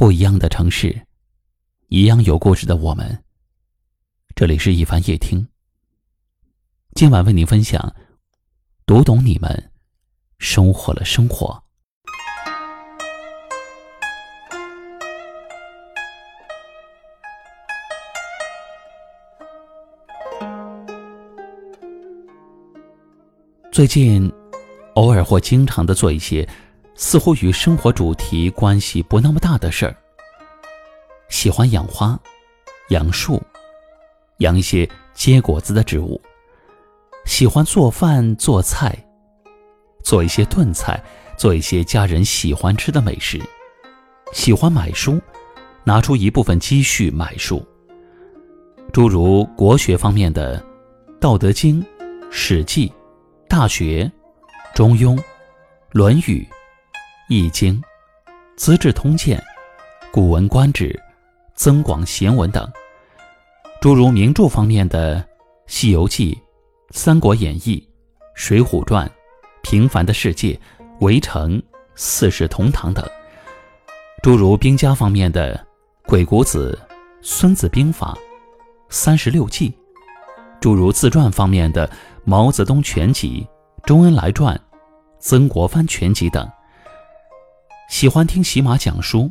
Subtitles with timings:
[0.00, 1.06] 不一样的城市，
[1.88, 3.22] 一样有故事的我们。
[4.34, 5.46] 这里是一凡夜听。
[6.94, 7.94] 今晚为您分享，
[8.86, 9.70] 读懂你们，
[10.38, 11.62] 收获了生活。
[23.70, 24.32] 最近，
[24.94, 26.48] 偶尔或经常的做一些。
[27.00, 29.96] 似乎与生活主题关系不那么大的事儿。
[31.30, 32.20] 喜欢养花、
[32.90, 33.42] 养树、
[34.40, 36.20] 养一些结果子的植物。
[37.24, 38.94] 喜欢做饭做菜，
[40.04, 41.02] 做一些炖菜，
[41.38, 43.40] 做一些家人喜欢吃的美食。
[44.34, 45.18] 喜欢买书，
[45.84, 47.66] 拿出一部分积蓄买书。
[48.92, 50.60] 诸如国学方面的
[51.18, 51.82] 《道德经》
[52.30, 52.88] 《史记》
[53.48, 54.04] 《大学》
[54.76, 55.16] 《中庸》
[55.92, 56.46] 《论语》。
[57.30, 57.74] 《易经》
[58.56, 59.38] 《资治通鉴》
[60.10, 60.88] 《古文观止》
[61.54, 62.68] 《增广贤文》等，
[63.80, 65.14] 诸如名著方面的
[65.68, 66.34] 《西游记》
[66.90, 67.60] 《三国演义》
[68.34, 69.06] 《水浒传》
[69.62, 70.54] 《平凡的世界》
[71.02, 71.56] 《围城》
[71.94, 73.04] 《四世同堂》等；
[74.24, 75.54] 诸如兵家方面的
[76.08, 76.76] 《鬼谷子》
[77.22, 78.12] 《孙子兵法》
[78.88, 79.70] 《三十六计》；
[80.60, 81.86] 诸如自传方面的
[82.24, 83.46] 《毛泽东全集》
[83.86, 84.56] 《周恩来传》
[85.20, 86.44] 《曾国藩全集》等。
[87.90, 89.28] 喜欢听喜马讲书，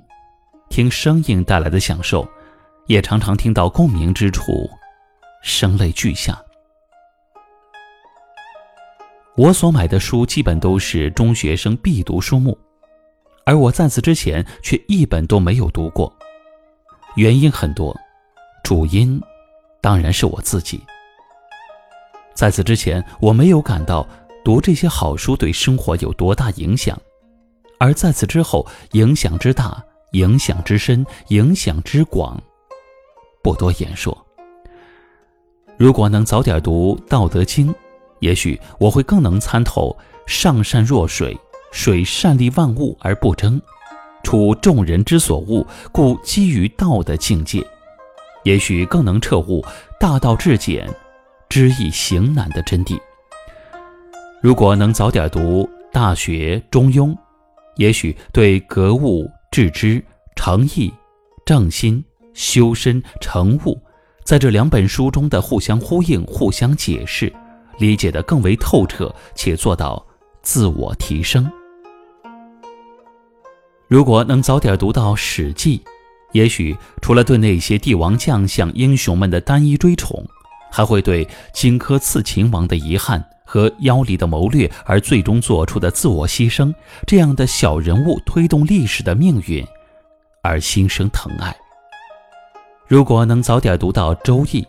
[0.69, 2.27] 听声音带来的享受，
[2.87, 4.69] 也常常听到共鸣之处，
[5.41, 6.37] 声泪俱下。
[9.37, 12.55] 我所买的书基本都是中学生必读书目，
[13.45, 16.13] 而我在此之前却一本都没有读过。
[17.15, 17.97] 原因很多，
[18.61, 19.19] 主因
[19.79, 20.83] 当然是我自己。
[22.33, 24.05] 在此之前，我没有感到
[24.43, 26.99] 读这些好书对生活有多大影响。
[27.79, 32.37] 而在此之后，影响之大，影响之深，影响之广，
[33.41, 34.15] 不多言说。
[35.77, 37.69] 如果能早点读《道德经》，
[38.19, 41.37] 也许我会更能参透“上善若水，
[41.71, 43.59] 水善利万物而不争，
[44.23, 47.65] 处众人之所恶，故基于道”的境界，
[48.43, 49.63] 也许更能彻悟
[49.97, 50.85] “大道至简，
[51.47, 52.99] 知易行难”的真谛。
[54.41, 57.13] 如果能早点读《大学》《中庸》，
[57.79, 60.03] 也许对格物致知、
[60.35, 60.93] 诚意、
[61.45, 62.03] 正心、
[62.33, 63.81] 修身、成物，
[64.25, 67.31] 在这两本书中的互相呼应、互相解释，
[67.77, 70.05] 理解的更为透彻，且做到
[70.41, 71.49] 自我提升。
[73.87, 75.77] 如果能早点读到《史记》，
[76.33, 80.21] 也许除了对那些帝王将相、英雄们的单一追崇，
[80.69, 83.25] 还会对荆轲刺秦王的遗憾。
[83.49, 86.71] 和妖离的谋略，而最终做出的自我牺牲，
[87.07, 89.65] 这样的小人物推动历史的命运，
[90.43, 91.55] 而心生疼爱。
[92.87, 94.61] 如果能早点读到《周易》，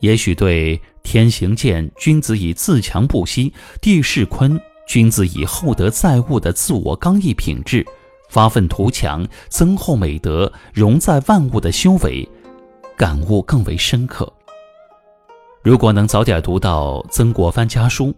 [0.00, 3.52] 也许对天行健，君子以自强不息；
[3.82, 7.84] 地势坤，君子以厚德载物的自我刚毅品质，
[8.30, 12.26] 发愤图强，增厚美德，融在万物的修为，
[12.96, 14.32] 感悟更为深刻。
[15.64, 18.14] 如果能早点读到曾国藩家书，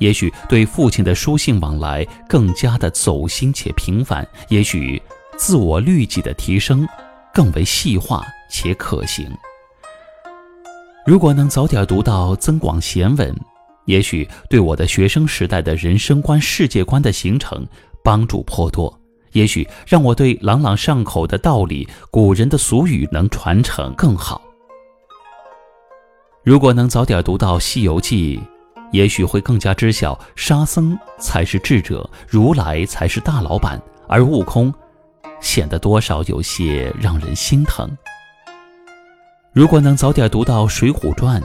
[0.00, 5.00] 也许对父亲的书信往来更加的走心且平凡，也许
[5.34, 6.86] 自我律己的提升
[7.32, 9.26] 更为细化且可行。
[11.06, 13.34] 如果能早点读到增广贤文，
[13.86, 17.66] 也许对我的学生时代的人生观、世界观的形成
[18.04, 18.94] 帮助颇多，
[19.32, 24.38] 也许让我对朗朗上口的道理、古人的俗语能传承更好。
[26.42, 28.38] 如果能早点读到《西游记》，
[28.92, 34.72] 也许会更加知晓沙僧才是智者，如来才是大老板，而悟空
[35.42, 37.86] 显得多少有些让人心疼。
[39.52, 41.42] 如果能早点读到《水浒传》，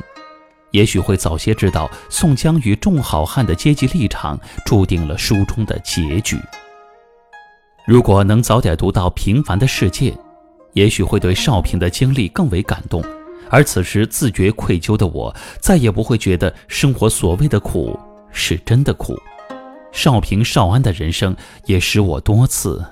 [0.71, 6.39] 也许会早些知道宋江与众好汉的阶级立场注定了书中的结局。
[7.85, 10.11] 如果能早点读到《平凡的世界》，
[10.71, 13.03] 也许会对少平的经历更为感动。
[13.49, 17.99] 而此时自觉愧疚的我，再也不会觉得生活所谓的苦
[18.31, 19.17] 是真的苦。
[19.91, 22.83] 少平、少安的人生也使我多次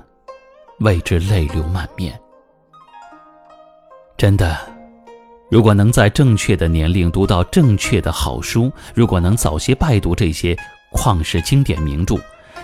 [0.80, 2.18] 为之泪流满面。
[4.16, 4.58] 真的，
[5.52, 10.58] 如果能在正确的年龄读到正确的好书，如果能早些拜读这些
[10.94, 12.16] 旷世经典名著，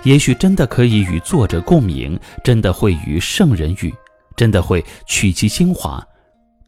[0.03, 3.93] 也许真的可以与作者共鸣，真的会与圣人语，
[4.37, 6.01] 真的会取其精华。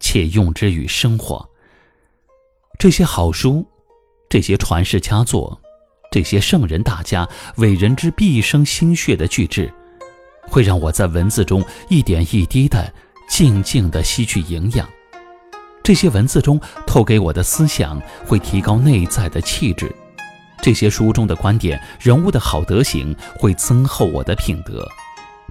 [0.01, 1.49] 且用之于生活。
[2.77, 3.65] 这些好书，
[4.27, 5.57] 这些传世佳作，
[6.11, 7.25] 这些圣人大家
[7.55, 9.71] 伟人之毕生心血的巨制，
[10.49, 12.93] 会让我在文字中一点一滴的
[13.29, 14.89] 静静的吸取营养。
[15.83, 19.93] 这些文字中透给我的思想会提高内在的气质，
[20.61, 24.87] 这些书中的观点、人物的好德行会增厚我的品德，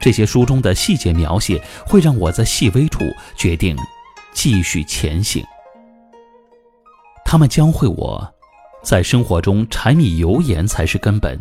[0.01, 3.01] 这些书中的细节描写会让我在细微处
[3.37, 3.77] 决定
[4.43, 5.45] 继续前行。
[7.27, 8.27] 他们教会我，
[8.83, 11.37] 在生活中柴米油盐才是根本；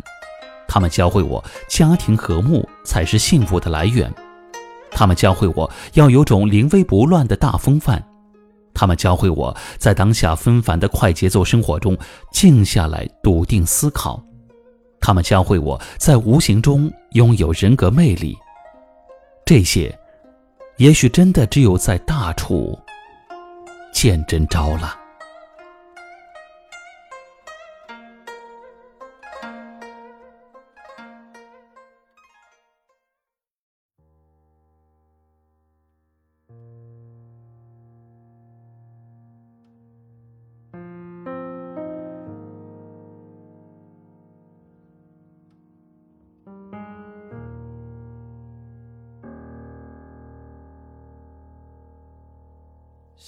[0.68, 4.10] 他们教会我，家庭和睦才是幸福的来源；
[4.90, 8.06] 他们教会我要有种临危不乱的大风范。
[8.74, 11.96] 他们教会我在当下纷繁的快节奏生活中
[12.30, 14.22] 静下来，笃定思考。
[15.00, 18.36] 他们教会我在无形中拥有人格魅力。
[19.46, 19.98] 这些，
[20.76, 22.78] 也许真的只有在大处
[23.92, 24.99] 见真招了。